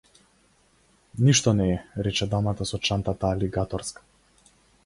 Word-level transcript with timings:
Ништо 1.27 1.53
не 1.59 1.69
е, 1.75 1.77
рече 2.09 2.29
дамата 2.33 2.69
со 2.71 2.83
чантата 2.89 3.33
алигаторска. 3.37 4.09